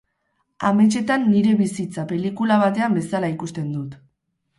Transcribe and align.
Ametsetan 0.69 1.27
nire 1.33 1.51
bizitza 1.59 2.05
pelikula 2.13 2.57
batean 2.65 2.97
bezala 2.99 3.31
ikusten 3.35 3.69
dut. 3.75 3.95